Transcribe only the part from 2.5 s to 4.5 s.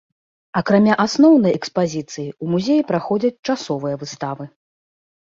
музеі праходзяць часовыя выставы.